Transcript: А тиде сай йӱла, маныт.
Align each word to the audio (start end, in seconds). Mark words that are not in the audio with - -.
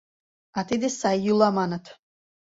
А 0.57 0.59
тиде 0.67 0.87
сай 0.99 1.17
йӱла, 1.25 1.49
маныт. 1.57 1.85